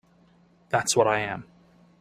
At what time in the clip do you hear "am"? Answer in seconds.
1.19-1.45